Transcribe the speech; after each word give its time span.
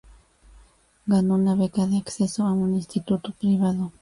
Ganó 1.05 1.35
una 1.35 1.53
beca 1.53 1.85
de 1.85 1.97
acceso 1.99 2.47
a 2.47 2.53
un 2.53 2.73
instituto 2.73 3.33
privado. 3.39 3.91